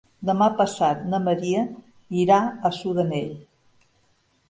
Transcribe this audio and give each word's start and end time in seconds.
Demà 0.27 0.45
passat 0.61 1.03
na 1.11 1.19
Maria 1.27 1.61
irà 2.25 2.41
a 2.71 2.75
Sudanell. 2.81 3.33